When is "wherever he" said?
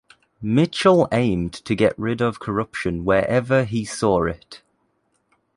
3.05-3.85